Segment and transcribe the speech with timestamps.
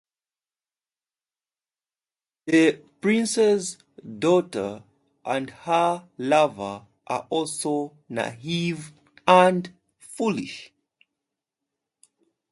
[2.47, 3.77] The prince's
[4.17, 4.83] daughter
[5.23, 8.93] and her lover are also naive
[9.27, 10.73] and foolish.